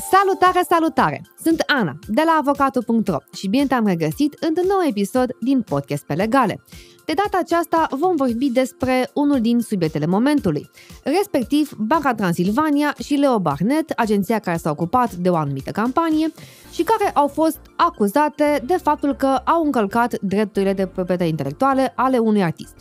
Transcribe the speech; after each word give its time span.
Salutare, 0.00 0.62
salutare! 0.68 1.22
Sunt 1.42 1.62
Ana, 1.66 1.98
de 2.06 2.22
la 2.24 2.36
avocatul.ro 2.40 3.16
și 3.34 3.48
bine 3.48 3.66
te-am 3.66 3.86
regăsit 3.86 4.36
într-un 4.40 4.66
nou 4.68 4.78
episod 4.88 5.30
din 5.40 5.62
Podcast 5.62 6.04
pe 6.04 6.14
Legale. 6.14 6.62
De 7.04 7.12
data 7.12 7.38
aceasta 7.40 7.86
vom 7.90 8.16
vorbi 8.16 8.50
despre 8.50 9.10
unul 9.14 9.40
din 9.40 9.60
subiectele 9.60 10.06
momentului, 10.06 10.70
respectiv 11.04 11.72
Banca 11.78 12.14
Transilvania 12.14 12.94
și 13.02 13.14
Leo 13.14 13.38
Barnett, 13.38 13.90
agenția 13.90 14.38
care 14.38 14.56
s-a 14.56 14.70
ocupat 14.70 15.14
de 15.14 15.30
o 15.30 15.36
anumită 15.36 15.70
campanie 15.70 16.32
și 16.70 16.82
care 16.82 17.10
au 17.10 17.28
fost 17.28 17.60
acuzate 17.76 18.62
de 18.66 18.76
faptul 18.76 19.14
că 19.14 19.26
au 19.26 19.64
încălcat 19.64 20.18
drepturile 20.20 20.72
de 20.72 20.86
proprietate 20.86 21.28
intelectuale 21.28 21.92
ale 21.96 22.18
unui 22.18 22.42
artist. 22.42 22.74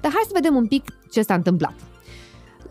Dar 0.00 0.12
hai 0.12 0.22
să 0.26 0.32
vedem 0.34 0.56
un 0.56 0.66
pic 0.66 0.84
ce 1.10 1.22
s-a 1.22 1.34
întâmplat. 1.34 1.74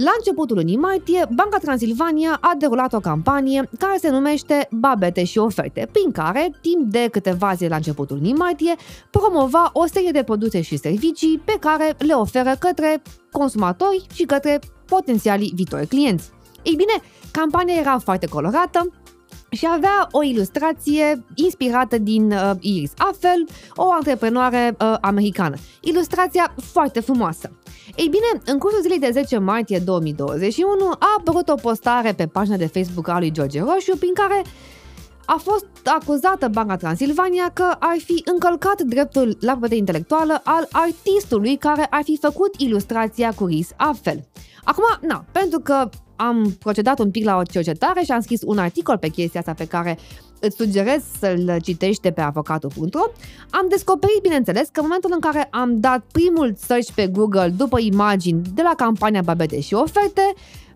La 0.04 0.12
începutul 0.18 0.56
lunii 0.56 0.78
martie, 0.78 1.26
Banca 1.34 1.58
Transilvania 1.58 2.38
a 2.42 2.52
derulat 2.58 2.94
o 2.94 3.00
campanie 3.00 3.70
care 3.80 3.98
se 3.98 4.10
numește 4.10 4.68
Babete 4.72 5.24
și 5.24 5.38
oferte, 5.38 5.90
prin 5.92 6.12
care, 6.12 6.52
timp 6.62 6.92
de 6.92 7.08
câteva 7.12 7.54
zile 7.54 7.70
la 7.70 7.76
începutul 7.76 8.16
lunii 8.16 8.34
martie, 8.34 8.76
promova 9.10 9.70
o 9.74 9.86
serie 9.86 10.12
de 10.12 10.24
produse 10.24 10.62
și 10.62 10.78
servicii 10.78 11.42
pe 11.46 11.58
care 11.60 11.96
le 11.98 12.14
oferă 12.14 12.56
către 12.60 13.02
consumatori 13.32 14.06
și 14.14 14.24
către 14.24 14.60
potențialii 14.86 15.52
viitori 15.56 15.88
clienți. 15.88 16.30
Ei 16.64 16.76
bine, 16.76 16.94
campania 17.32 17.76
era 17.76 17.98
foarte 17.98 18.28
colorată, 18.28 19.01
și 19.52 19.68
avea 19.70 20.08
o 20.12 20.24
ilustrație 20.24 21.26
inspirată 21.36 21.98
din 21.98 22.32
uh, 22.32 22.52
Iris 22.60 22.92
Affel, 22.98 23.48
o 23.76 23.92
antreprenoare 23.92 24.76
uh, 24.80 24.96
americană. 25.02 25.56
Ilustrația 25.82 26.54
foarte 26.72 27.00
frumoasă. 27.00 27.52
Ei 27.96 28.08
bine, 28.08 28.42
în 28.46 28.58
cursul 28.58 28.82
zilei 28.82 29.00
de 29.00 29.10
10 29.12 29.38
martie 29.38 29.80
2021 29.80 30.92
a 31.00 31.16
apărut 31.18 31.50
o 31.50 31.56
postare 31.56 32.14
pe 32.14 32.28
pagina 32.28 32.56
de 32.56 32.68
Facebook 32.68 33.08
a 33.08 33.20
lui 33.20 33.32
George 33.32 33.60
Roșu 33.60 33.98
prin 33.98 34.14
care 34.14 34.42
a 35.26 35.40
fost 35.44 35.68
acuzată 35.84 36.48
Banca 36.48 36.76
Transilvania 36.76 37.50
că 37.54 37.76
ar 37.80 37.98
fi 38.06 38.24
încălcat 38.26 38.82
dreptul 38.82 39.38
la 39.40 39.52
proprietate 39.52 39.76
intelectuală 39.76 40.42
al 40.44 40.68
artistului 40.72 41.56
care 41.56 41.88
ar 41.90 42.04
fi 42.04 42.18
făcut 42.22 42.56
ilustrația 42.58 43.34
cu 43.34 43.46
Ris 43.46 43.70
Affel. 43.76 44.28
Acum, 44.64 44.84
na, 45.02 45.26
pentru 45.32 45.60
că 45.60 45.90
am 46.28 46.56
procedat 46.60 47.00
un 47.00 47.12
pic 47.12 47.26
la 47.26 47.38
o 47.38 47.44
cercetare 47.44 48.02
și 48.04 48.12
am 48.12 48.22
scris 48.22 48.42
un 48.46 48.58
articol 48.58 48.98
pe 48.98 49.08
chestia 49.08 49.40
asta 49.40 49.54
pe 49.54 49.68
care 49.68 49.98
îți 50.40 50.56
sugerez 50.56 51.04
să-l 51.20 51.58
citești 51.62 52.02
de 52.02 52.12
pe 52.12 52.22
avocatul.ro, 52.22 53.02
am 53.50 53.66
descoperit, 53.70 54.22
bineînțeles, 54.22 54.68
că 54.72 54.80
în 54.80 54.86
momentul 54.86 55.12
în 55.14 55.20
care 55.20 55.48
am 55.52 55.80
dat 55.80 56.06
primul 56.12 56.54
search 56.58 56.92
pe 56.96 57.08
Google 57.08 57.54
după 57.58 57.80
imagini 57.80 58.42
de 58.54 58.62
la 58.62 58.74
campania 58.76 59.22
Babete 59.22 59.60
și 59.60 59.74
oferte, 59.74 60.34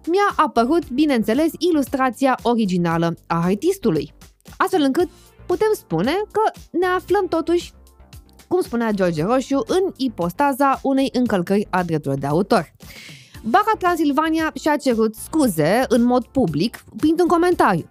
mi-a 0.08 0.34
apărut, 0.36 0.90
bineînțeles, 0.90 1.52
ilustrația 1.58 2.40
originală 2.42 3.16
a 3.28 3.44
artistului. 3.44 4.14
Astfel 4.58 4.82
încât 4.82 5.10
putem 5.46 5.72
spune 5.74 6.12
că 6.32 6.60
ne 6.72 6.86
aflăm 6.86 7.28
totuși, 7.28 7.74
cum 8.48 8.62
spunea 8.62 8.92
George 8.92 9.24
Roșu, 9.24 9.64
în 9.68 9.92
ipostaza 9.96 10.80
unei 10.84 11.10
încălcări 11.14 11.68
a 11.70 11.84
drepturilor 11.84 12.20
de 12.20 12.28
autor. 12.28 12.74
Banca 13.48 13.72
Transilvania 13.78 14.52
și-a 14.62 14.78
cerut 14.78 15.16
scuze 15.16 15.86
în 15.88 16.04
mod 16.04 16.26
public 16.26 16.84
printr-un 16.98 17.28
comentariu. 17.28 17.88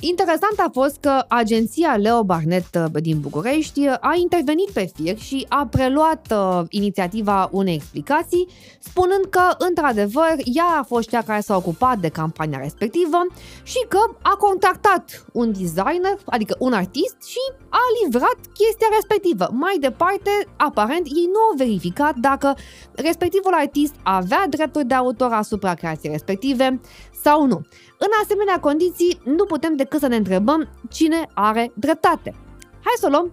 Interesant 0.00 0.58
a 0.58 0.70
fost 0.72 0.96
că 1.00 1.24
agenția 1.28 1.96
Leo 1.96 2.24
Barnett 2.24 2.74
uh, 2.74 3.02
din 3.02 3.20
București 3.20 3.86
uh, 3.86 3.94
a 4.00 4.14
intervenit 4.16 4.70
pe 4.70 4.90
fir 4.94 5.18
și 5.18 5.46
a 5.48 5.66
preluat 5.70 6.26
uh, 6.32 6.62
inițiativa 6.68 7.48
unei 7.52 7.74
explicații, 7.74 8.48
spunând 8.78 9.24
că, 9.30 9.40
într-adevăr, 9.58 10.34
ea 10.44 10.78
a 10.78 10.82
fost 10.82 11.08
cea 11.08 11.22
care 11.22 11.40
s-a 11.40 11.56
ocupat 11.56 11.98
de 11.98 12.08
campania 12.08 12.58
respectivă 12.58 13.26
și 13.62 13.84
că 13.88 13.98
a 14.22 14.36
contactat 14.36 15.24
un 15.32 15.52
designer, 15.52 16.16
adică 16.24 16.56
un 16.58 16.72
artist, 16.72 17.16
și 17.26 17.42
a 17.68 17.82
livrat 18.02 18.38
chestia 18.54 18.88
respectivă. 18.94 19.48
Mai 19.52 19.76
departe, 19.80 20.30
aparent, 20.56 21.06
ei 21.06 21.28
nu 21.32 21.40
au 21.50 21.56
verificat 21.56 22.14
dacă 22.14 22.56
respectivul 22.94 23.52
artist 23.52 23.94
avea 24.02 24.46
drepturi 24.50 24.86
de 24.86 24.94
autor 24.94 25.32
asupra 25.32 25.74
creației 25.74 26.12
respective 26.12 26.80
sau 27.22 27.46
nu. 27.46 27.66
În 27.98 28.08
asemenea 28.22 28.60
condiții, 28.60 29.20
nu 29.24 29.44
putem 29.44 29.76
decât 29.76 30.00
să 30.00 30.06
ne 30.06 30.16
întrebăm 30.16 30.68
cine 30.90 31.28
are 31.34 31.72
dreptate. 31.74 32.34
Hai 32.72 32.94
să 32.96 33.06
o 33.06 33.10
luăm 33.10 33.32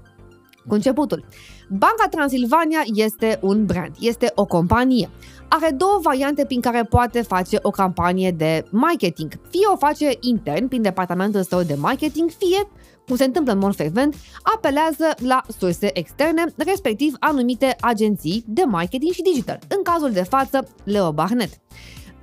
cu 0.68 0.74
începutul. 0.74 1.26
Banca 1.70 2.08
Transilvania 2.10 2.82
este 2.94 3.40
un 3.42 3.66
brand, 3.66 3.96
este 4.00 4.32
o 4.36 4.46
companie. 4.46 5.10
Are 5.48 5.72
două 5.72 6.00
variante 6.02 6.46
prin 6.46 6.62
care 6.62 6.84
poate 6.84 7.22
face 7.22 7.60
o 7.62 7.70
campanie 7.70 8.32
de 8.32 8.66
marketing. 8.72 9.32
Fie 9.50 9.68
o 9.74 9.78
face 9.78 10.18
intern 10.20 10.68
prin 10.68 10.82
departamentul 10.82 11.44
său 11.44 11.62
de 11.62 11.76
marketing, 11.76 12.30
fie, 12.30 12.68
cum 13.08 13.16
se 13.16 13.24
întâmplă 13.24 13.54
în 13.54 13.60
mod 13.60 13.76
frecvent, 13.76 14.16
apelează 14.56 15.06
la 15.18 15.42
surse 15.58 15.90
externe, 15.94 16.44
respectiv 16.58 17.16
anumite 17.20 17.76
agenții 17.80 18.44
de 18.48 18.64
marketing 18.64 19.12
și 19.12 19.22
digital, 19.22 19.60
în 19.68 19.84
cazul 19.84 20.12
de 20.12 20.24
față 20.24 20.68
Leo 20.84 21.12
Barnett. 21.12 21.54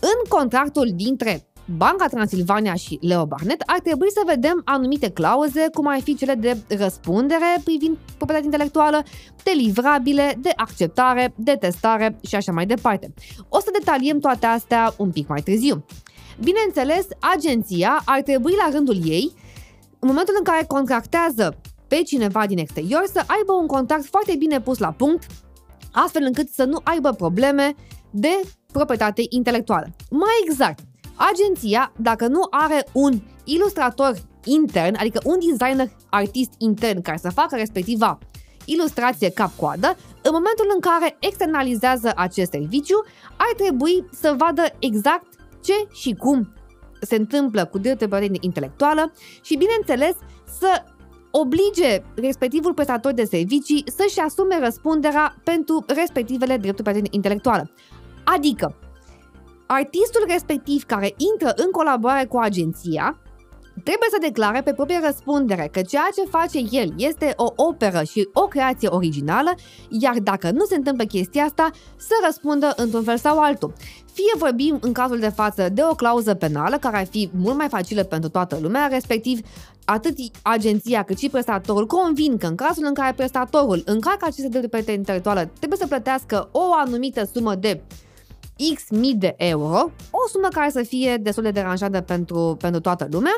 În 0.00 0.28
contractul 0.28 0.90
dintre 0.94 1.51
Banca 1.64 2.06
Transilvania 2.06 2.74
și 2.74 2.98
Leo 3.00 3.26
Barnett 3.26 3.62
ar 3.66 3.80
trebui 3.80 4.10
să 4.10 4.20
vedem 4.26 4.62
anumite 4.64 5.10
clauze, 5.10 5.68
cum 5.74 5.86
ar 5.86 6.00
fi 6.00 6.14
cele 6.14 6.34
de 6.34 6.56
răspundere 6.68 7.60
privind 7.64 7.96
proprietatea 8.16 8.44
intelectuală, 8.44 9.02
de 9.42 9.50
livrabile, 9.56 10.38
de 10.40 10.52
acceptare, 10.56 11.32
de 11.36 11.56
testare 11.60 12.18
și 12.26 12.34
așa 12.34 12.52
mai 12.52 12.66
departe. 12.66 13.12
O 13.48 13.60
să 13.60 13.68
detaliem 13.78 14.18
toate 14.18 14.46
astea 14.46 14.94
un 14.96 15.10
pic 15.10 15.28
mai 15.28 15.40
târziu. 15.40 15.84
Bineînțeles, 16.40 17.06
agenția 17.34 18.02
ar 18.04 18.22
trebui 18.22 18.52
la 18.56 18.68
rândul 18.72 18.96
ei, 19.04 19.32
în 19.98 20.08
momentul 20.08 20.34
în 20.38 20.44
care 20.44 20.64
contractează 20.64 21.60
pe 21.88 21.96
cineva 21.96 22.46
din 22.46 22.58
exterior, 22.58 23.04
să 23.12 23.24
aibă 23.26 23.52
un 23.52 23.66
contract 23.66 24.04
foarte 24.04 24.34
bine 24.38 24.60
pus 24.60 24.78
la 24.78 24.90
punct, 24.90 25.26
astfel 25.92 26.22
încât 26.24 26.48
să 26.48 26.64
nu 26.64 26.80
aibă 26.82 27.10
probleme 27.10 27.74
de 28.10 28.40
proprietate 28.72 29.22
intelectuală. 29.28 29.86
Mai 30.10 30.42
exact, 30.44 30.80
Agenția, 31.14 31.92
dacă 31.96 32.26
nu 32.26 32.46
are 32.50 32.86
un 32.92 33.20
ilustrator 33.44 34.14
intern, 34.44 34.96
adică 34.98 35.20
un 35.24 35.38
designer 35.38 35.90
artist 36.10 36.52
intern 36.58 37.02
care 37.02 37.16
să 37.16 37.30
facă 37.30 37.56
respectiva 37.56 38.18
ilustrație 38.64 39.30
cap-coadă, 39.30 39.96
în 40.22 40.30
momentul 40.32 40.70
în 40.74 40.80
care 40.80 41.16
externalizează 41.18 42.12
acest 42.16 42.50
serviciu, 42.50 43.04
ar 43.36 43.52
trebui 43.56 44.04
să 44.12 44.34
vadă 44.38 44.62
exact 44.78 45.26
ce 45.62 45.74
și 45.92 46.14
cum 46.14 46.52
se 47.00 47.16
întâmplă 47.16 47.64
cu 47.64 47.78
dreptul 47.78 48.08
de 48.08 48.30
intelectuală 48.40 49.12
și, 49.42 49.56
bineînțeles, 49.56 50.16
să 50.58 50.84
oblige 51.30 52.02
respectivul 52.14 52.74
prestator 52.74 53.12
de 53.12 53.24
servicii 53.24 53.84
să-și 53.96 54.20
asume 54.20 54.58
răspunderea 54.58 55.36
pentru 55.44 55.84
respectivele 55.86 56.56
drepturi 56.56 56.92
de 56.92 57.08
intelectuală. 57.10 57.70
Adică, 58.24 58.76
artistul 59.66 60.24
respectiv 60.28 60.82
care 60.82 61.14
intră 61.32 61.52
în 61.56 61.70
colaborare 61.70 62.26
cu 62.26 62.38
agenția 62.38 63.22
trebuie 63.72 64.08
să 64.10 64.18
declare 64.20 64.62
pe 64.62 64.72
proprie 64.72 65.00
răspundere 65.04 65.68
că 65.72 65.80
ceea 65.82 66.08
ce 66.14 66.28
face 66.30 66.58
el 66.70 66.94
este 66.96 67.32
o 67.36 67.52
operă 67.56 68.02
și 68.02 68.28
o 68.32 68.40
creație 68.40 68.88
originală, 68.88 69.54
iar 69.88 70.18
dacă 70.18 70.50
nu 70.50 70.64
se 70.64 70.74
întâmplă 70.74 71.04
chestia 71.04 71.44
asta, 71.44 71.70
să 71.96 72.14
răspundă 72.24 72.72
într-un 72.76 73.02
fel 73.02 73.16
sau 73.16 73.38
altul. 73.38 73.72
Fie 74.12 74.32
vorbim 74.38 74.78
în 74.80 74.92
cazul 74.92 75.18
de 75.18 75.28
față 75.28 75.68
de 75.68 75.82
o 75.90 75.94
clauză 75.94 76.34
penală 76.34 76.78
care 76.78 76.96
ar 76.96 77.06
fi 77.06 77.30
mult 77.32 77.56
mai 77.56 77.68
facilă 77.68 78.02
pentru 78.02 78.30
toată 78.30 78.58
lumea, 78.62 78.86
respectiv 78.86 79.40
atât 79.84 80.16
agenția 80.42 81.02
cât 81.02 81.18
și 81.18 81.28
prestatorul 81.28 81.86
convin 81.86 82.36
că 82.36 82.46
în 82.46 82.54
cazul 82.54 82.84
în 82.86 82.94
care 82.94 83.12
prestatorul 83.12 83.82
încalcă 83.84 84.24
aceste 84.24 84.48
drepturi 84.48 84.94
intelectuală 84.94 85.50
trebuie 85.58 85.78
să 85.78 85.86
plătească 85.86 86.48
o 86.52 86.60
anumită 86.74 87.28
sumă 87.34 87.54
de 87.54 87.82
X 88.74 88.82
mii 88.90 89.14
de 89.14 89.34
euro, 89.36 89.90
o 90.10 90.28
sumă 90.32 90.48
care 90.48 90.70
să 90.70 90.82
fie 90.82 91.16
destul 91.16 91.42
de 91.42 91.50
deranjantă 91.50 92.00
pentru, 92.00 92.56
pentru 92.60 92.80
toată 92.80 93.08
lumea, 93.10 93.36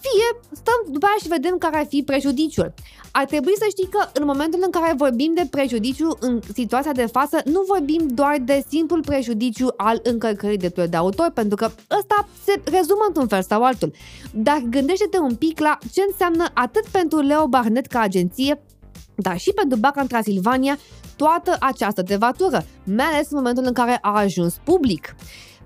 fie 0.00 0.40
stăm 0.52 0.92
după 0.92 1.06
aia 1.06 1.16
și 1.20 1.28
vedem 1.28 1.58
care 1.58 1.76
ar 1.76 1.86
fi 1.86 2.02
prejudiciul. 2.02 2.74
Ar 3.10 3.24
trebui 3.24 3.52
să 3.56 3.66
știi 3.70 3.88
că 3.88 4.08
în 4.12 4.24
momentul 4.26 4.60
în 4.64 4.70
care 4.70 4.94
vorbim 4.96 5.34
de 5.34 5.46
prejudiciu 5.50 6.16
în 6.20 6.40
situația 6.54 6.92
de 6.92 7.06
față, 7.06 7.40
nu 7.44 7.62
vorbim 7.66 8.08
doar 8.08 8.36
de 8.44 8.64
simplul 8.68 9.00
prejudiciu 9.00 9.68
al 9.76 10.00
încălcării 10.02 10.56
de 10.56 10.86
de 10.90 10.96
autor, 10.96 11.30
pentru 11.34 11.56
că 11.56 11.64
ăsta 11.98 12.28
se 12.44 12.60
rezumă 12.64 13.04
într-un 13.06 13.28
fel 13.28 13.42
sau 13.42 13.64
altul. 13.64 13.92
Dar 14.34 14.62
gândește-te 14.70 15.18
un 15.18 15.34
pic 15.34 15.60
la 15.60 15.78
ce 15.92 16.04
înseamnă 16.08 16.44
atât 16.54 16.86
pentru 16.86 17.20
Leo 17.20 17.46
Barnett 17.46 17.86
ca 17.86 18.00
agenție, 18.00 18.60
dar 19.14 19.38
și 19.38 19.52
pentru 19.52 19.78
Banca 19.78 20.00
în 20.00 20.06
Transilvania 20.06 20.78
toată 21.16 21.56
această 21.60 22.02
devatură, 22.02 22.64
mai 22.84 23.04
ales 23.04 23.30
în 23.30 23.36
momentul 23.36 23.64
în 23.66 23.72
care 23.72 23.98
a 24.00 24.18
ajuns 24.18 24.56
public. 24.64 25.14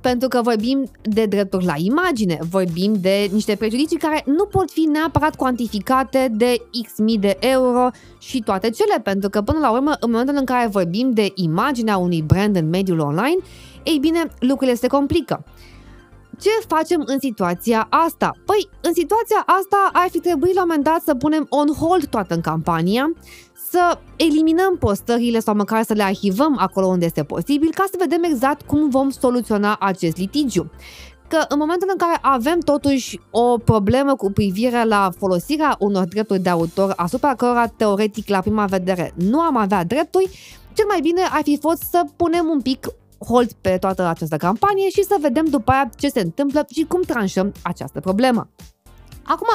Pentru 0.01 0.29
că 0.29 0.41
vorbim 0.43 0.91
de 1.03 1.27
drepturi 1.27 1.65
la 1.65 1.75
imagine, 1.77 2.39
vorbim 2.51 2.95
de 3.01 3.29
niște 3.33 3.57
prejudicii 3.57 3.97
care 3.97 4.23
nu 4.27 4.45
pot 4.45 4.71
fi 4.71 4.81
neapărat 4.81 5.37
cuantificate 5.37 6.29
de 6.33 6.57
X 6.87 6.99
mii 6.99 7.19
de 7.19 7.37
euro 7.41 7.89
și 8.19 8.41
toate 8.41 8.71
cele, 8.71 9.01
pentru 9.03 9.31
că 9.31 9.43
până 9.43 9.59
la 9.59 9.71
urmă, 9.71 9.97
în 10.01 10.11
momentul 10.11 10.37
în 10.39 10.45
care 10.45 10.69
vorbim 10.69 11.11
de 11.11 11.33
imaginea 11.35 11.97
unui 11.97 12.23
brand 12.23 12.57
în 12.57 12.69
mediul 12.69 12.99
online, 12.99 13.37
ei 13.83 13.99
bine, 13.99 14.31
lucrurile 14.39 14.77
se 14.77 14.87
complică. 14.87 15.45
Ce 16.41 16.51
facem 16.67 17.03
în 17.07 17.19
situația 17.19 17.87
asta? 17.91 18.31
Păi, 18.47 18.69
în 18.81 18.93
situația 18.95 19.43
asta 19.47 19.91
ar 19.93 20.09
fi 20.11 20.19
trebuit 20.19 20.55
la 20.55 20.63
un 20.63 20.67
moment 20.69 20.85
dat 20.85 21.03
să 21.03 21.15
punem 21.15 21.47
on 21.49 21.69
hold 21.69 22.07
toată 22.07 22.35
în 22.35 22.41
campania, 22.41 23.13
să 23.71 23.99
eliminăm 24.17 24.77
postările 24.79 25.41
sau 25.41 25.55
măcar 25.55 25.83
să 25.83 25.93
le 25.93 26.03
arhivăm 26.03 26.57
acolo 26.59 26.87
unde 26.87 27.05
este 27.05 27.25
posibil 27.25 27.71
ca 27.75 27.85
să 27.91 27.97
vedem 27.99 28.23
exact 28.23 28.67
cum 28.67 28.89
vom 28.89 29.11
soluționa 29.11 29.77
acest 29.81 30.17
litigiu 30.17 30.71
că 31.29 31.45
în 31.49 31.59
momentul 31.59 31.89
în 31.91 31.97
care 31.97 32.19
avem 32.21 32.59
totuși 32.61 33.21
o 33.31 33.59
problemă 33.59 34.17
cu 34.17 34.31
privire 34.31 34.85
la 34.85 35.11
folosirea 35.19 35.77
unor 35.79 36.05
drepturi 36.05 36.41
de 36.41 36.49
autor 36.49 36.93
asupra 36.97 37.35
cărora 37.35 37.67
teoretic 37.67 38.29
la 38.29 38.41
prima 38.41 38.65
vedere 38.65 39.13
nu 39.15 39.41
am 39.41 39.57
avea 39.57 39.85
drepturi, 39.85 40.31
cel 40.73 40.87
mai 40.87 41.01
bine 41.01 41.23
ar 41.31 41.41
fi 41.43 41.59
fost 41.61 41.83
să 41.91 42.05
punem 42.17 42.47
un 42.47 42.61
pic 42.61 42.87
hold 43.19 43.53
pe 43.53 43.77
toată 43.79 44.03
această 44.03 44.37
campanie 44.37 44.89
și 44.89 45.03
să 45.03 45.17
vedem 45.21 45.45
după 45.45 45.71
aia 45.71 45.91
ce 45.97 46.09
se 46.09 46.21
întâmplă 46.21 46.67
și 46.71 46.85
cum 46.85 47.03
tranșăm 47.03 47.53
această 47.63 48.01
problemă. 48.01 48.49
Acum, 49.23 49.49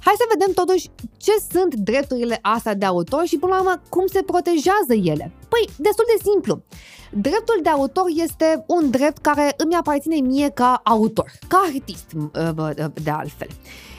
hai 0.00 0.14
să 0.16 0.24
vedem 0.32 0.52
totuși 0.54 0.90
ce 1.16 1.32
sunt 1.50 1.74
drepturile 1.74 2.38
astea 2.42 2.74
de 2.74 2.84
autor 2.84 3.26
și 3.26 3.38
până 3.38 3.52
la 3.54 3.60
urmă 3.60 3.80
cum 3.88 4.06
se 4.06 4.22
protejează 4.22 4.94
ele. 4.94 5.32
Păi, 5.48 5.68
destul 5.76 6.04
de 6.16 6.22
simplu. 6.30 6.62
Dreptul 7.10 7.60
de 7.62 7.68
autor 7.68 8.04
este 8.14 8.64
un 8.66 8.90
drept 8.90 9.18
care 9.18 9.54
îmi 9.56 9.74
aparține 9.74 10.16
mie 10.20 10.48
ca 10.48 10.80
autor, 10.84 11.30
ca 11.48 11.62
artist 11.66 12.12
de 13.02 13.10
altfel. 13.10 13.48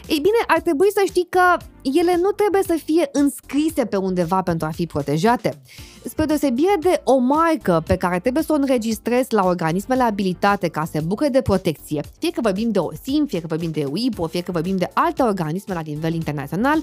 Ei 0.08 0.20
bine, 0.20 0.42
ar 0.48 0.62
trebui 0.62 0.88
să 0.92 1.02
știi 1.06 1.28
că 1.30 1.58
ele 1.82 2.18
nu 2.22 2.30
trebuie 2.30 2.62
să 2.64 2.80
fie 2.86 3.10
înscrise 3.12 3.86
pe 3.86 3.96
undeva 3.96 4.42
pentru 4.42 4.68
a 4.68 4.70
fi 4.70 4.86
protejate. 4.86 5.62
Spre 6.04 6.26
deosebire 6.26 6.76
de 6.80 7.02
o 7.04 7.18
marcă 7.18 7.84
pe 7.88 7.96
care 7.96 8.20
trebuie 8.20 8.44
să 8.44 8.52
o 8.54 8.56
înregistrezi 8.56 9.34
la 9.34 9.46
organismele 9.46 10.04
abilitate 10.04 10.68
ca 10.68 10.86
să 10.92 11.00
bucure 11.06 11.30
de 11.30 11.42
protecție, 11.42 12.02
fie 12.20 12.32
că 12.32 12.40
vorbim 12.42 12.72
de 12.72 12.80
OSIM, 12.80 13.26
fie 13.26 13.42
că 13.42 13.48
vorbim 13.48 13.72
de 13.72 13.86
UIPO, 13.92 14.28
fie 14.28 14.42
că 14.42 14.52
vorbim 14.52 14.78
de 14.78 14.90
alte 14.94 15.22
organisme 15.22 15.74
la 15.74 15.80
nivel 15.80 16.14
internațional, 16.14 16.82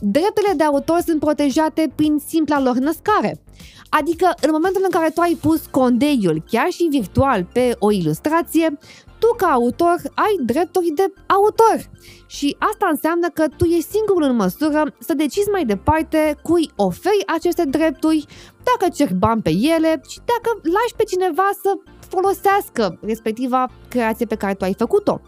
drepturile 0.00 0.52
de 0.56 0.64
autor 0.64 1.00
sunt 1.06 1.20
protejate 1.20 1.92
prin 1.94 2.22
simpla 2.26 2.60
lor 2.60 2.76
născare. 2.76 3.40
Adică, 3.88 4.34
în 4.40 4.50
momentul 4.52 4.80
în 4.84 4.90
care 4.90 5.10
tu 5.10 5.20
ai 5.20 5.38
pus 5.40 5.66
condeiul, 5.70 6.42
chiar 6.50 6.70
și 6.70 6.86
virtual, 6.90 7.46
pe 7.52 7.76
o 7.78 7.90
ilustrație, 7.90 8.78
tu 9.24 9.34
ca 9.36 9.46
autor 9.46 9.96
ai 10.14 10.34
drepturi 10.40 10.90
de 10.94 11.06
autor. 11.26 11.90
Și 12.26 12.56
asta 12.58 12.86
înseamnă 12.90 13.28
că 13.28 13.44
tu 13.56 13.64
ești 13.64 13.90
singurul 13.90 14.22
în 14.22 14.36
măsură 14.36 14.94
să 14.98 15.14
decizi 15.14 15.48
mai 15.48 15.64
departe 15.64 16.36
cui 16.42 16.70
oferi 16.76 17.26
aceste 17.26 17.64
drepturi, 17.64 18.26
dacă 18.68 18.92
cer 18.92 19.14
bani 19.14 19.42
pe 19.42 19.50
ele 19.50 20.00
și 20.08 20.18
dacă 20.32 20.60
lași 20.62 20.94
pe 20.96 21.04
cineva 21.04 21.48
să 21.62 21.70
folosească 22.08 22.98
respectiva 23.02 23.70
creație 23.88 24.26
pe 24.26 24.36
care 24.36 24.54
tu 24.54 24.64
ai 24.64 24.74
făcut-o. 24.78 25.20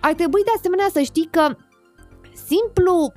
Ar 0.00 0.12
trebui 0.12 0.42
de 0.42 0.50
asemenea 0.56 0.88
să 0.92 1.00
știi 1.00 1.28
că 1.30 1.56
simplu 2.46 3.12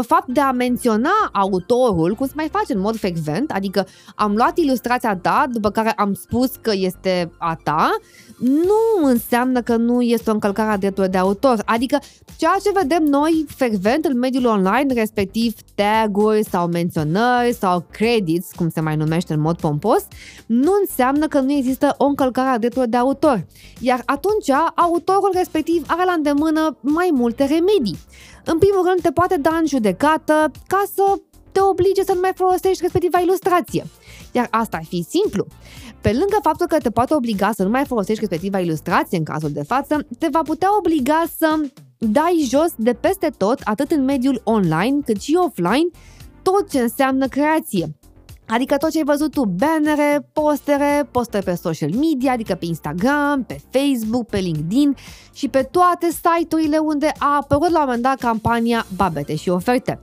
fapt 0.00 0.28
de 0.28 0.40
a 0.40 0.52
menționa 0.52 1.30
autorul, 1.32 2.14
cum 2.14 2.26
se 2.26 2.32
mai 2.36 2.48
face 2.48 2.72
în 2.72 2.80
mod 2.80 2.96
frecvent, 2.96 3.50
adică 3.50 3.86
am 4.14 4.34
luat 4.34 4.58
ilustrația 4.58 5.16
ta, 5.16 5.46
după 5.50 5.70
care 5.70 5.90
am 5.90 6.14
spus 6.14 6.50
că 6.60 6.72
este 6.74 7.32
a 7.38 7.58
ta, 7.62 7.90
nu 8.38 9.06
înseamnă 9.06 9.62
că 9.62 9.76
nu 9.76 10.02
este 10.02 10.30
o 10.30 10.32
încălcare 10.32 10.70
a 10.70 10.76
drepturilor 10.76 11.10
de 11.10 11.18
autor. 11.18 11.62
Adică 11.64 11.98
ceea 12.36 12.56
ce 12.62 12.70
vedem 12.74 13.02
noi 13.02 13.44
frecvent 13.48 14.04
în 14.04 14.18
mediul 14.18 14.46
online, 14.46 14.94
respectiv 14.94 15.54
tag-uri 15.74 16.44
sau 16.44 16.66
menționări 16.66 17.54
sau 17.54 17.84
credits, 17.90 18.52
cum 18.52 18.70
se 18.70 18.80
mai 18.80 18.96
numește 18.96 19.32
în 19.32 19.40
mod 19.40 19.56
pompos, 19.56 20.06
nu 20.46 20.72
înseamnă 20.80 21.26
că 21.26 21.40
nu 21.40 21.52
există 21.52 21.94
o 21.98 22.04
încălcare 22.04 22.48
a 22.48 22.58
drepturilor 22.58 22.90
de 22.90 22.96
autor. 22.96 23.46
Iar 23.80 24.02
atunci, 24.04 24.50
autorul 24.74 25.30
respectiv 25.32 25.84
are 25.86 26.04
la 26.04 26.12
îndemână 26.12 26.76
mai 26.80 27.10
multe 27.12 27.44
remedii. 27.44 27.98
În 28.44 28.58
primul 28.58 28.86
rând, 28.88 29.00
te 29.00 29.10
poate 29.10 29.36
da 29.36 29.56
în 29.56 29.66
judecată 29.66 30.50
ca 30.66 30.82
să 30.94 31.20
te 31.52 31.60
oblige 31.60 32.04
să 32.04 32.12
nu 32.12 32.20
mai 32.20 32.32
folosești 32.34 32.82
respectiva 32.82 33.18
ilustrație. 33.18 33.84
Iar 34.32 34.48
asta 34.50 34.76
ar 34.76 34.84
fi 34.84 35.06
simplu. 35.08 35.46
Pe 36.00 36.08
lângă 36.12 36.38
faptul 36.42 36.66
că 36.66 36.78
te 36.78 36.90
poate 36.90 37.14
obliga 37.14 37.50
să 37.54 37.62
nu 37.62 37.70
mai 37.70 37.84
folosești 37.84 38.20
respectiva 38.20 38.58
ilustrație 38.58 39.18
în 39.18 39.24
cazul 39.24 39.50
de 39.50 39.62
față, 39.62 40.06
te 40.18 40.28
va 40.30 40.42
putea 40.42 40.76
obliga 40.78 41.24
să 41.38 41.60
dai 41.98 42.46
jos 42.48 42.72
de 42.76 42.92
peste 42.92 43.30
tot, 43.36 43.60
atât 43.64 43.90
în 43.90 44.04
mediul 44.04 44.40
online 44.44 44.98
cât 45.04 45.20
și 45.20 45.38
offline, 45.44 45.88
tot 46.42 46.70
ce 46.70 46.80
înseamnă 46.80 47.28
creație. 47.28 47.96
Adică 48.46 48.76
tot 48.76 48.90
ce 48.90 48.98
ai 48.98 49.04
văzut 49.04 49.30
tu, 49.30 49.44
bannere, 49.44 50.28
postere, 50.32 51.08
postere 51.10 51.42
pe 51.44 51.54
social 51.54 51.90
media, 51.90 52.32
adică 52.32 52.54
pe 52.54 52.64
Instagram, 52.64 53.44
pe 53.46 53.60
Facebook, 53.70 54.26
pe 54.26 54.38
LinkedIn 54.38 54.94
și 55.32 55.48
pe 55.48 55.62
toate 55.62 56.08
site-urile 56.10 56.78
unde 56.78 57.12
a 57.18 57.36
apărut 57.36 57.70
la 57.70 57.78
un 57.78 57.84
moment 57.84 58.02
dat 58.02 58.18
campania 58.18 58.86
Babete 58.96 59.34
și 59.34 59.48
oferte. 59.48 60.00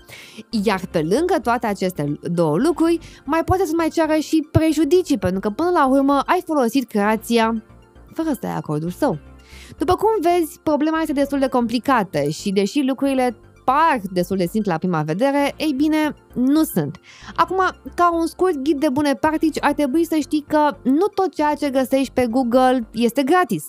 Iar 0.63 0.81
pe 0.91 0.99
lângă 0.99 1.35
toate 1.43 1.67
aceste 1.67 2.19
două 2.21 2.57
lucruri, 2.57 2.99
mai 3.25 3.43
poate 3.43 3.65
să 3.65 3.71
mai 3.75 3.89
ceară 3.89 4.15
și 4.15 4.47
prejudicii, 4.51 5.17
pentru 5.17 5.39
că 5.39 5.49
până 5.49 5.69
la 5.69 5.87
urmă 5.87 6.21
ai 6.25 6.41
folosit 6.45 6.87
creația 6.87 7.63
fără 8.13 8.29
să 8.41 8.47
ai 8.47 8.55
acordul 8.55 8.89
său. 8.89 9.17
După 9.77 9.95
cum 9.95 10.09
vezi, 10.21 10.59
problema 10.63 10.99
este 10.99 11.13
destul 11.13 11.39
de 11.39 11.47
complicată 11.47 12.29
și 12.29 12.51
deși 12.51 12.81
lucrurile 12.81 13.35
par 13.63 13.99
destul 14.11 14.37
de 14.37 14.45
simple 14.45 14.71
la 14.71 14.77
prima 14.77 15.01
vedere, 15.01 15.53
ei 15.57 15.73
bine, 15.77 16.13
nu 16.45 16.63
sunt. 16.63 16.99
Acum, 17.35 17.61
ca 17.95 18.11
un 18.13 18.27
scurt 18.27 18.55
ghid 18.55 18.79
de 18.79 18.89
bune 18.89 19.15
practici, 19.15 19.57
ar 19.59 19.73
trebui 19.73 20.05
să 20.05 20.15
știi 20.19 20.45
că 20.47 20.77
nu 20.83 21.05
tot 21.13 21.33
ceea 21.33 21.53
ce 21.53 21.69
găsești 21.69 22.13
pe 22.13 22.27
Google 22.29 22.87
este 22.91 23.23
gratis. 23.23 23.65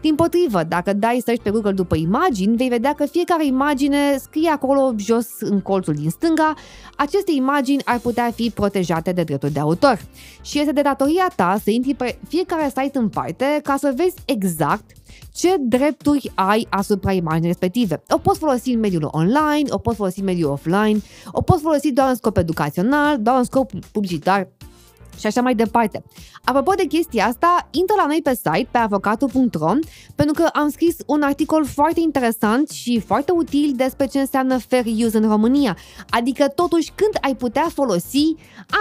Din 0.00 0.14
potrivă, 0.14 0.62
dacă 0.62 0.92
dai 0.92 1.22
search 1.24 1.42
pe 1.42 1.50
Google 1.50 1.72
după 1.72 1.96
imagini, 1.96 2.56
vei 2.56 2.68
vedea 2.68 2.94
că 2.94 3.04
fiecare 3.04 3.46
imagine 3.46 4.16
scrie 4.16 4.50
acolo 4.50 4.94
jos 4.96 5.26
în 5.40 5.60
colțul 5.60 5.94
din 5.94 6.10
stânga, 6.10 6.54
aceste 6.96 7.32
imagini 7.32 7.84
ar 7.84 7.98
putea 7.98 8.30
fi 8.34 8.50
protejate 8.54 9.12
de 9.12 9.22
drepturi 9.22 9.52
de 9.52 9.60
autor. 9.60 10.00
Și 10.42 10.58
este 10.58 10.72
de 10.72 10.82
datoria 10.82 11.32
ta 11.36 11.58
să 11.62 11.70
intri 11.70 11.94
pe 11.94 12.18
fiecare 12.28 12.72
site 12.76 12.98
în 12.98 13.08
parte 13.08 13.60
ca 13.62 13.76
să 13.76 13.92
vezi 13.96 14.14
exact 14.24 14.84
ce 15.34 15.54
drepturi 15.58 16.32
ai 16.34 16.66
asupra 16.70 17.12
imaginii 17.12 17.48
respective. 17.48 18.02
O 18.10 18.18
poți 18.18 18.38
folosi 18.38 18.70
în 18.70 18.80
mediul 18.80 19.08
online, 19.10 19.68
o 19.68 19.78
poți 19.78 19.96
folosi 19.96 20.18
în 20.18 20.24
mediul 20.24 20.50
offline, 20.50 21.00
o 21.30 21.42
poți 21.42 21.62
folosi 21.62 21.92
doar 21.92 22.11
în 22.12 22.18
scop 22.18 22.36
educațional, 22.36 23.18
doar 23.18 23.38
în 23.38 23.44
scop 23.44 23.70
publicitar 23.92 24.48
și 25.18 25.26
așa 25.26 25.40
mai 25.40 25.54
departe. 25.54 26.02
Apropo 26.44 26.72
de 26.72 26.84
chestia 26.84 27.26
asta, 27.26 27.68
intră 27.70 27.94
la 27.98 28.06
noi 28.06 28.20
pe 28.22 28.34
site, 28.34 28.68
pe 28.70 28.78
avocatul.ro, 28.78 29.72
pentru 30.14 30.42
că 30.42 30.48
am 30.52 30.70
scris 30.70 30.96
un 31.06 31.22
articol 31.22 31.66
foarte 31.66 32.00
interesant 32.00 32.68
și 32.68 33.00
foarte 33.00 33.32
util 33.32 33.72
despre 33.76 34.06
ce 34.06 34.18
înseamnă 34.18 34.58
fair 34.58 34.84
use 35.04 35.16
în 35.16 35.28
România, 35.28 35.76
adică 36.10 36.48
totuși 36.48 36.92
când 36.94 37.10
ai 37.20 37.34
putea 37.36 37.66
folosi 37.74 38.34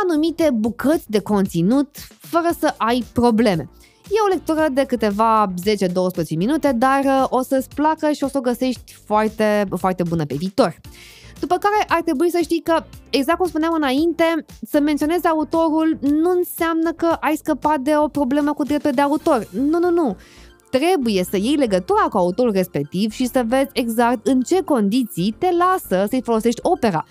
anumite 0.04 0.50
bucăți 0.54 1.10
de 1.10 1.20
conținut 1.20 1.96
fără 2.20 2.50
să 2.60 2.74
ai 2.78 3.04
probleme. 3.14 3.70
E 4.04 4.26
o 4.26 4.34
lectură 4.34 4.66
de 4.72 4.84
câteva 4.84 5.54
10-12 6.24 6.36
minute, 6.36 6.72
dar 6.72 7.04
uh, 7.04 7.26
o 7.30 7.42
să-ți 7.42 7.68
placă 7.76 8.12
și 8.12 8.24
o 8.24 8.28
să 8.28 8.38
o 8.38 8.42
găsești 8.42 8.98
foarte, 9.06 9.66
foarte 9.78 10.04
bună 10.04 10.26
pe 10.26 10.36
viitor. 10.36 10.80
După 11.42 11.58
care 11.58 11.86
ar 11.88 12.02
trebui 12.02 12.30
să 12.30 12.40
știi 12.42 12.62
că, 12.62 12.84
exact 13.10 13.38
cum 13.38 13.48
spuneam 13.48 13.74
înainte, 13.74 14.46
să 14.62 14.80
menționezi 14.80 15.28
autorul 15.28 15.98
nu 16.02 16.30
înseamnă 16.30 16.92
că 16.92 17.18
ai 17.20 17.36
scăpat 17.36 17.80
de 17.80 17.94
o 17.98 18.08
problemă 18.08 18.54
cu 18.54 18.64
dreptul 18.64 18.92
de 18.92 19.02
autor. 19.02 19.48
Nu, 19.52 19.80
nu, 19.80 19.90
nu. 19.90 20.16
Trebuie 20.70 21.24
să 21.30 21.38
iei 21.38 21.56
legătura 21.56 22.02
cu 22.10 22.18
autorul 22.18 22.52
respectiv 22.52 23.12
și 23.12 23.28
să 23.28 23.44
vezi 23.48 23.70
exact 23.74 24.28
în 24.28 24.42
ce 24.42 24.64
condiții 24.64 25.36
te 25.38 25.50
lasă 25.52 26.06
să-i 26.10 26.22
folosești 26.22 26.60
opera. 26.64 27.06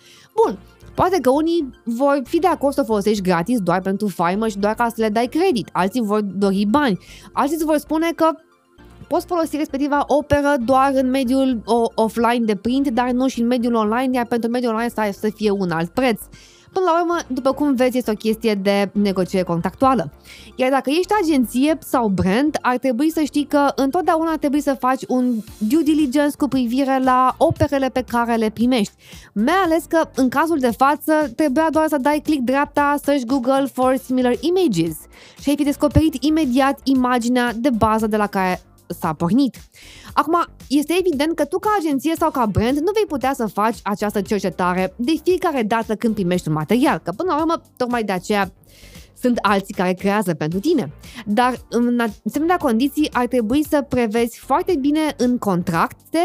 Bun, 0.44 0.58
Poate 0.94 1.18
că 1.20 1.30
unii 1.30 1.70
vor 1.84 2.20
fi 2.24 2.38
de 2.38 2.46
acord 2.46 2.74
să 2.74 2.82
folosești 2.82 3.22
gratis 3.22 3.58
doar 3.58 3.80
pentru 3.80 4.08
faimă 4.08 4.48
și 4.48 4.58
doar 4.58 4.74
ca 4.74 4.88
să 4.88 4.94
le 4.96 5.08
dai 5.08 5.26
credit, 5.26 5.68
alții 5.72 6.00
vor 6.00 6.20
dori 6.20 6.66
bani, 6.70 6.98
alții 7.32 7.56
îți 7.56 7.64
vor 7.64 7.76
spune 7.76 8.12
că 8.16 8.30
poți 9.12 9.26
folosi 9.26 9.56
respectiva 9.56 10.04
operă 10.06 10.54
doar 10.64 10.90
în 10.94 11.10
mediul 11.10 11.62
offline 11.94 12.44
de 12.44 12.56
print, 12.56 12.88
dar 12.88 13.10
nu 13.10 13.28
și 13.28 13.40
în 13.40 13.46
mediul 13.46 13.74
online, 13.74 14.16
iar 14.16 14.26
pentru 14.26 14.50
mediul 14.50 14.72
online 14.72 15.12
să 15.12 15.30
fie 15.34 15.50
un 15.50 15.70
alt 15.70 15.90
preț. 15.90 16.20
Până 16.72 16.84
la 16.84 17.00
urmă, 17.00 17.16
după 17.26 17.52
cum 17.52 17.74
vezi, 17.74 17.96
este 17.96 18.10
o 18.10 18.14
chestie 18.14 18.54
de 18.54 18.90
negociere 18.92 19.44
contractuală. 19.44 20.12
Iar 20.56 20.70
dacă 20.70 20.90
ești 20.90 21.12
agenție 21.22 21.78
sau 21.78 22.08
brand, 22.08 22.58
ar 22.60 22.78
trebui 22.78 23.10
să 23.10 23.22
știi 23.22 23.44
că 23.44 23.72
întotdeauna 23.74 24.36
trebuie 24.36 24.60
să 24.60 24.76
faci 24.78 25.02
un 25.08 25.34
due 25.58 25.82
diligence 25.82 26.36
cu 26.38 26.48
privire 26.48 27.00
la 27.02 27.34
operele 27.38 27.88
pe 27.88 28.04
care 28.08 28.34
le 28.34 28.50
primești. 28.50 28.92
Mai 29.32 29.60
ales 29.64 29.84
că, 29.88 30.00
în 30.14 30.28
cazul 30.28 30.58
de 30.58 30.70
față, 30.76 31.12
trebuia 31.36 31.68
doar 31.70 31.88
să 31.88 31.96
dai 31.96 32.20
click 32.24 32.42
dreapta, 32.42 32.94
search 33.02 33.24
Google 33.24 33.66
for 33.72 33.96
similar 34.04 34.34
images 34.40 34.96
și 35.40 35.48
ai 35.48 35.56
fi 35.56 35.64
descoperit 35.64 36.14
imediat 36.20 36.80
imaginea 36.84 37.52
de 37.56 37.70
bază 37.70 38.06
de 38.06 38.16
la 38.16 38.26
care 38.26 38.60
s-a 38.98 39.12
pornit. 39.12 39.56
Acum, 40.12 40.44
este 40.68 40.94
evident 40.98 41.34
că 41.34 41.44
tu 41.44 41.58
ca 41.58 41.76
agenție 41.78 42.14
sau 42.18 42.30
ca 42.30 42.46
brand 42.46 42.78
nu 42.78 42.92
vei 42.94 43.06
putea 43.08 43.32
să 43.34 43.46
faci 43.46 43.78
această 43.82 44.20
cercetare 44.20 44.94
de 44.96 45.12
fiecare 45.24 45.62
dată 45.62 45.94
când 45.94 46.14
primești 46.14 46.48
un 46.48 46.54
material, 46.54 46.98
că 46.98 47.12
până 47.16 47.32
la 47.32 47.38
urmă, 47.38 47.62
tocmai 47.76 48.04
de 48.04 48.12
aceea 48.12 48.52
Sunt 49.20 49.38
alții 49.42 49.74
care 49.74 49.92
creează 49.92 50.34
pentru 50.34 50.58
tine. 50.58 50.92
Dar 51.26 51.54
în 51.68 52.00
asemenea 52.26 52.56
condiții 52.56 53.10
ar 53.12 53.26
trebui 53.26 53.64
să 53.68 53.86
prevezi 53.88 54.38
foarte 54.38 54.76
bine 54.80 55.00
în 55.16 55.38
contracte 55.38 56.24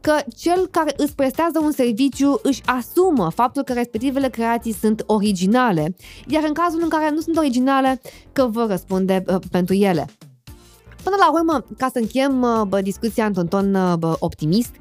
că 0.00 0.12
cel 0.36 0.66
care 0.70 0.94
îți 0.96 1.14
prestează 1.14 1.58
un 1.62 1.72
serviciu 1.72 2.40
își 2.42 2.62
asumă 2.64 3.30
faptul 3.30 3.62
că 3.62 3.72
respectivele 3.72 4.28
creații 4.28 4.72
sunt 4.72 5.02
originale, 5.06 5.94
iar 6.26 6.44
în 6.46 6.52
cazul 6.52 6.80
în 6.82 6.88
care 6.88 7.10
nu 7.10 7.20
sunt 7.20 7.36
originale, 7.36 8.00
că 8.32 8.46
vă 8.46 8.66
răspunde 8.68 9.24
uh, 9.26 9.36
pentru 9.50 9.74
ele. 9.74 10.06
Până 11.06 11.18
la 11.18 11.32
urmă, 11.32 11.64
ca 11.76 11.88
să 11.92 11.98
încheiem 11.98 12.42
uh, 12.42 12.62
bă, 12.68 12.80
discuția 12.80 13.24
într-un 13.26 13.46
ton 13.46 13.74
uh, 13.74 13.94
bă, 13.98 14.16
optimist, 14.18 14.74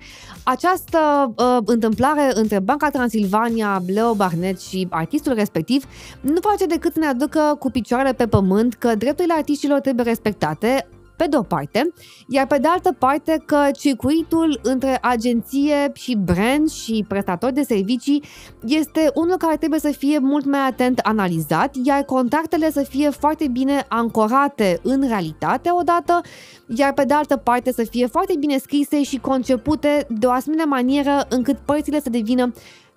această 0.44 1.34
uh, 1.38 1.58
întâmplare 1.66 2.32
între 2.34 2.60
Banca 2.60 2.90
Transilvania, 2.90 3.82
Leo 3.88 4.14
Barnett 4.14 4.62
și 4.62 4.88
artistul 4.90 5.34
respectiv 5.34 5.86
nu 6.22 6.40
face 6.42 6.66
decât 6.66 6.94
să 6.94 7.00
ne 7.00 7.06
aducă 7.06 7.56
cu 7.60 7.72
picioarele 7.72 8.14
pe 8.14 8.28
pământ 8.28 8.74
că 8.74 8.96
drepturile 8.96 9.34
artiștilor 9.34 9.80
trebuie 9.80 10.06
respectate, 10.06 10.88
pe 11.18 11.28
de 11.30 11.38
o 11.38 11.42
parte, 11.42 11.94
iar 12.28 12.48
pe 12.48 12.58
de 12.58 12.68
altă 12.68 12.96
parte 13.00 13.44
că 13.46 13.70
circuitul 13.78 14.60
între 14.64 14.98
agenție 15.02 15.92
și 15.94 16.16
brand 16.16 16.70
și 16.70 17.06
prestatori 17.08 17.54
de 17.54 17.62
servicii 17.62 18.24
este 18.66 19.12
unul 19.14 19.38
care 19.38 19.58
trebuie 19.58 19.80
să 19.80 19.92
fie 19.98 20.20
mult 20.20 20.46
mai 20.46 20.60
atent 20.60 21.00
analizat, 21.00 21.76
iar 21.84 22.04
contractele 22.04 22.72
să 22.72 22.82
fie 22.82 23.10
foarte 23.10 23.48
bine 23.48 23.86
ancorate 23.90 24.80
în 24.84 25.08
realitate 25.08 25.70
odată, 25.72 26.22
iar 26.68 26.94
pe 26.94 27.04
de 27.04 27.14
altă 27.14 27.38
parte 27.38 27.72
să 27.72 27.84
fie 27.84 28.08
foarte 28.08 28.34
bine 28.40 28.58
scrise 28.58 29.04
și 29.04 29.18
concepute 29.18 30.06
de 30.10 30.26
o 30.26 30.32
asemenea 30.32 30.66
manieră 30.66 31.26
încât 31.30 31.58
părțile 31.58 32.02
să 32.02 32.10
devină 32.10 32.52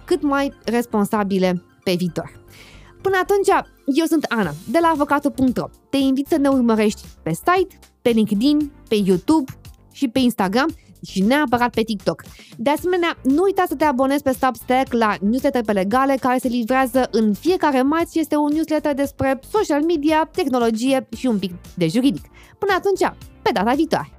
cât 0.05 0.23
mai 0.23 0.53
responsabile 0.65 1.63
pe 1.85 1.95
viitor. 1.99 2.47
Până 3.03 3.17
atunci, 3.23 3.65
eu 3.85 4.05
sunt 4.05 4.25
Ana, 4.29 4.51
de 4.71 4.79
la 4.81 4.89
avocatul.ro. 4.89 5.69
Te 5.91 5.97
invit 5.97 6.27
să 6.27 6.37
ne 6.37 6.49
urmărești 6.49 7.03
pe 7.23 7.33
site, 7.33 7.79
pe 8.09 8.15
LinkedIn, 8.15 8.73
pe 8.89 8.95
YouTube 9.05 9.53
și 9.93 10.09
pe 10.09 10.19
Instagram 10.19 10.75
și 11.07 11.23
neapărat 11.23 11.75
pe 11.75 11.83
TikTok. 11.83 12.23
De 12.57 12.71
asemenea, 12.71 13.19
nu 13.23 13.43
uita 13.43 13.65
să 13.69 13.75
te 13.75 13.85
abonezi 13.85 14.23
pe 14.23 14.37
Substack 14.41 14.93
la 14.93 15.15
newsletter 15.21 15.63
pe 15.65 15.73
legale 15.73 16.17
care 16.21 16.39
se 16.39 16.49
livrează 16.49 17.09
în 17.11 17.35
fiecare 17.35 17.83
marți 17.83 18.19
este 18.19 18.37
un 18.37 18.51
newsletter 18.53 18.95
despre 18.95 19.39
social 19.51 19.83
media, 19.83 20.29
tehnologie 20.33 21.09
și 21.17 21.27
un 21.27 21.39
pic 21.39 21.53
de 21.75 21.89
juridic. 21.89 22.25
Până 22.59 22.73
atunci, 22.77 23.17
pe 23.43 23.51
data 23.53 23.73
viitoare! 23.75 24.18